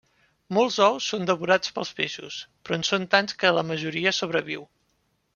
[0.57, 4.65] Molts ous són devorats pels peixos, però en són tants que la majoria sobreviu.